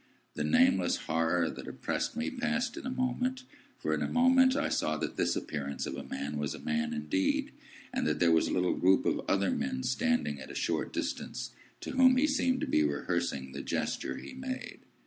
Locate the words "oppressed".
1.67-2.17